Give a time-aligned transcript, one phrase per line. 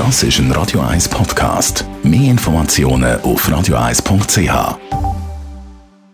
[0.00, 1.84] Das ist ein Radio 1 Podcast.
[2.02, 4.78] Mehr Informationen auf radio1.ch.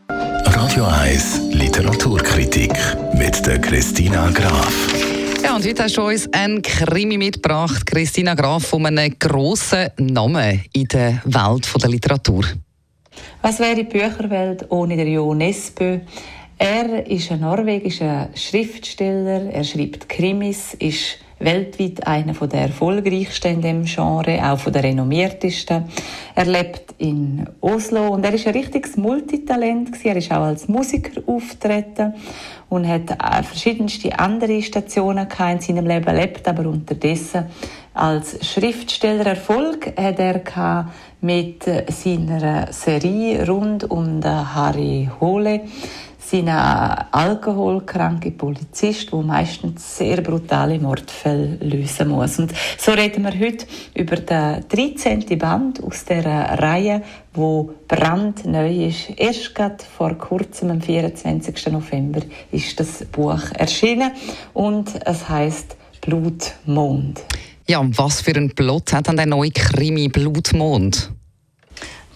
[0.09, 2.73] Radio 1 Literaturkritik
[3.15, 4.93] mit der Christina Graf.
[5.41, 10.65] Ja, und heute hast du uns einen Krimi mitgebracht, Christina Graf, von einem grossen Namen
[10.73, 12.45] in der Welt der Literatur.
[13.41, 16.01] Was wäre die Bücherwelt ohne den Jo Nesbø?
[16.59, 23.85] Er ist ein norwegischer Schriftsteller, er schreibt Krimis, ist weltweit einer der erfolgreichsten in dem
[23.85, 25.85] Genre, auch von der renommiertesten.
[26.35, 29.91] Er lebt in Oslo und er ist ein richtiges Multitalent.
[30.05, 32.15] Er ist auch als Musiker auftreten
[32.69, 37.47] und hat verschiedenste andere Stationen in seinem Leben, lebt aber unterdessen
[37.97, 39.27] als Schriftsteller.
[39.27, 45.63] Erfolg hat er mit seiner Serie rund um Harry Hole
[46.27, 52.39] sind alkoholkranke Polizist, der meistens sehr brutale Mordfälle lösen muss.
[52.39, 55.39] Und so reden wir heute über den 13.
[55.39, 59.11] Band aus der Reihe, wo brandneu ist.
[59.17, 61.69] Erst gerade vor kurzem, am 24.
[61.71, 64.11] November, ist das Buch erschienen
[64.53, 67.23] und es heißt Blutmond.
[67.69, 71.11] Ja, was für ein Plot hat dann der neue Krimi Blutmond?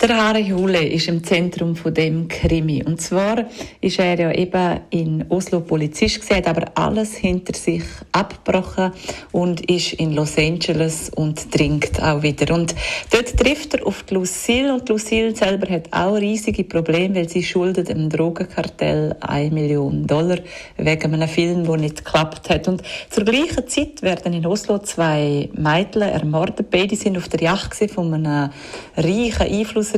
[0.02, 2.82] Der Harry Hule ist im Zentrum von dem Krimi.
[2.82, 3.44] Und zwar
[3.82, 8.92] ist er ja eben in Oslo Polizist gesehen, aber alles hinter sich abgebrochen
[9.32, 12.54] und ist in Los Angeles und trinkt auch wieder.
[12.54, 12.74] Und
[13.10, 17.90] dort trifft er auf Lucille und Lucille selber hat auch riesige Probleme, weil sie schuldet
[17.90, 20.38] dem Drogenkartell eine Million Dollar
[20.78, 22.68] wegen einem Film, der nicht geklappt hat.
[22.68, 26.70] Und zur gleichen Zeit werden in Oslo zwei Mädchen ermordet.
[26.70, 28.50] Beide sind auf der Yacht von einem
[28.96, 29.89] reichen Einfluss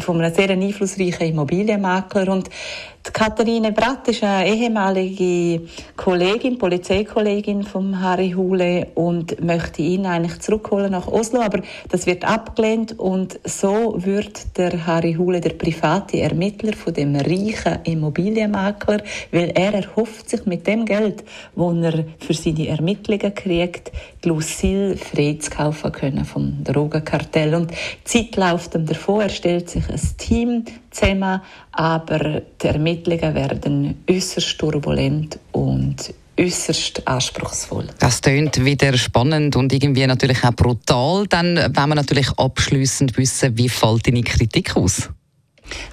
[0.00, 2.32] von einem sehr einflussreichen Immobilienmakler.
[2.32, 2.50] Und
[3.02, 5.62] Katharine Bratt ist eine ehemalige
[5.96, 12.26] Kollegin, Polizeikollegin von Harry Hule und möchte ihn eigentlich zurückholen nach Oslo, aber das wird
[12.26, 19.50] abgelehnt und so wird der Harry Hule der private Ermittler von dem reichen Immobilienmakler, weil
[19.54, 21.24] er erhofft sich mit dem Geld,
[21.54, 23.92] wo er für seine Ermittlungen kriegt,
[24.22, 27.54] die Lucille frei zu kaufen können vom Drogenkartell.
[27.54, 31.40] Und die Zeit läuft ihm davon, er stellt sich ein Team zusammen,
[31.72, 32.66] aber die
[33.00, 35.96] Ermittlungen werden äußerst turbulent und
[36.38, 37.86] äußerst anspruchsvoll.
[37.98, 41.26] Das tönt wieder spannend und irgendwie natürlich auch brutal.
[41.26, 45.10] Dann wollen wir natürlich abschließend wissen, wie fällt deine Kritik aus?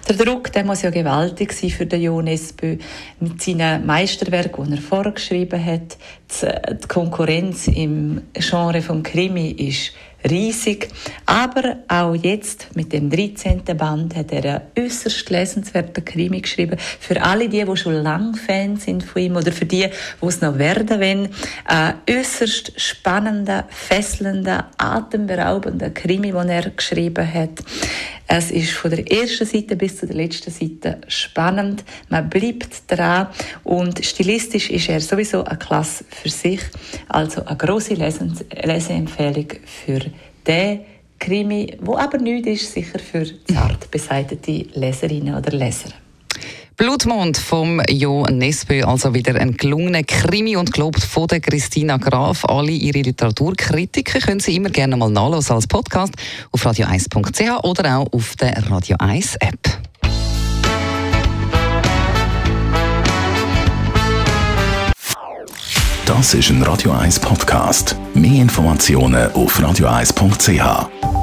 [0.08, 2.78] Der Druck der muss ja gewaltig sein für den Jo Nesbø
[3.20, 5.98] mit seinen Meisterwerken, die er vorgeschrieben hat.
[6.42, 9.94] Die Konkurrenz im Genre vom Krimi ist
[10.30, 10.90] riesig.
[11.26, 13.64] Aber auch jetzt mit dem 13.
[13.78, 16.78] Band hat er einen äußerst lesenswerten Krimi geschrieben.
[16.78, 19.88] Für alle die, die schon lange Fans sind von ihm oder für die,
[20.22, 21.30] die es noch werden wollen.
[21.66, 27.64] Ein äußerst spannender, fesselnder, atemberaubender Krimi, den er geschrieben hat.
[28.28, 31.86] Es ist von der ersten Seite bis zur letzten Seite spannend.
[32.10, 33.28] Man bleibt dran
[33.64, 36.60] und stilistisch ist er sowieso eine Klasse für sich.
[37.08, 40.02] Also eine große Leseempfehlung für
[40.46, 40.82] den
[41.20, 45.90] Krimi, wo aber nichts ist, sicher für zart beseitete Leserinnen oder Leser.
[46.78, 52.46] Blutmond vom Jo Nesbø, also wieder ein gelungener Krimi und gelobt von der Christina Graf.
[52.46, 56.14] Alle ihre Literaturkritiken können Sie immer gerne mal nachlesen als Podcast
[56.52, 59.58] auf radio1.ch oder auch auf der Radio 1 App.
[66.06, 67.96] Das ist ein Radio 1 Podcast.
[68.14, 71.17] Mehr Informationen auf radio1.ch.